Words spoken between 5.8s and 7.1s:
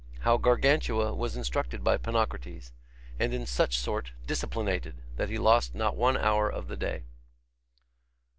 one hour of the day.